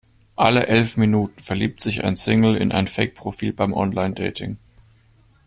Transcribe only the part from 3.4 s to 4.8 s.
beim Online-Dating.